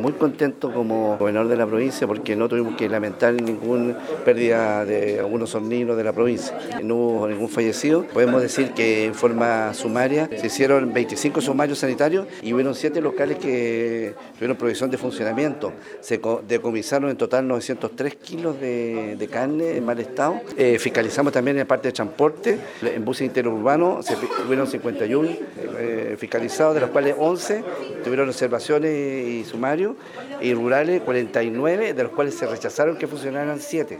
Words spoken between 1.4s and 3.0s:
de la provincia porque no tuvimos que